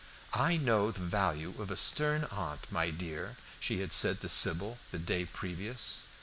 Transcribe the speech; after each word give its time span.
"I 0.33 0.57
know 0.57 0.89
the 0.89 0.99
value 0.99 1.53
of 1.61 1.69
a 1.69 1.77
stern 1.77 2.23
aunt, 2.31 2.65
my 2.71 2.89
dear," 2.89 3.35
she 3.59 3.81
had 3.81 3.93
said 3.93 4.19
to 4.21 4.29
Sybil 4.29 4.79
the 4.89 4.97
day 4.97 5.25
previous. 5.25 6.07